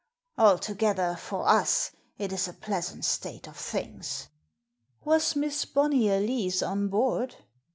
[0.39, 4.29] Altogether, for us, it is a pleasant state of things!""
[5.05, 7.35] Was Miss Bonnyer Lees on board